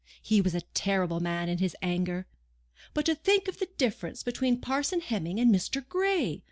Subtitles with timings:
[0.23, 2.25] He was a terrible man in his anger!
[2.95, 5.87] But to think of the difference between Parson Hemming and Mr.
[5.87, 6.39] Gray!